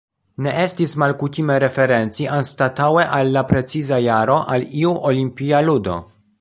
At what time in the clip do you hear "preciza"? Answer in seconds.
3.53-4.03